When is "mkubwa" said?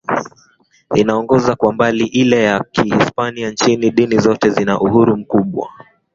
5.17-5.69